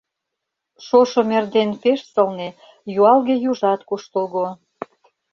[0.85, 2.49] Шошым эрден пеш сылне,
[2.97, 4.45] Юалге южат куштылго…